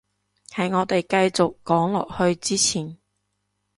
[0.49, 2.97] 喺我哋繼續講落去之前